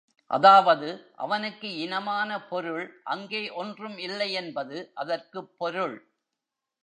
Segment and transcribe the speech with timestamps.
[0.31, 0.87] அதாவது
[1.15, 5.95] அவனுக்கு இனமான பொருள் அங்கே ஒன்றும் இல்லை என்பது அதற்குப் பொருள்.